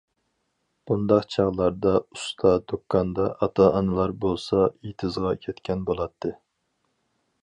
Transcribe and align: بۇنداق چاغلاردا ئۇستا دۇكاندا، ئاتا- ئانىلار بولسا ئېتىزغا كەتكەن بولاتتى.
بۇنداق 0.91 1.25
چاغلاردا 1.33 1.91
ئۇستا 2.15 2.53
دۇكاندا، 2.73 3.27
ئاتا- 3.39 3.67
ئانىلار 3.81 4.15
بولسا 4.25 4.63
ئېتىزغا 4.71 5.35
كەتكەن 5.45 5.85
بولاتتى. 5.91 6.33